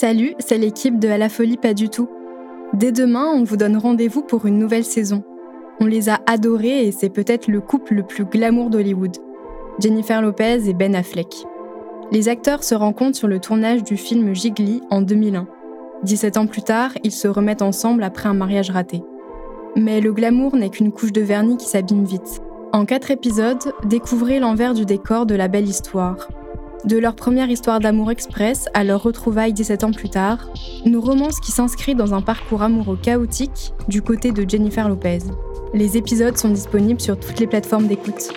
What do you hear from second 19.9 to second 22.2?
le glamour n'est qu'une couche de vernis qui s'abîme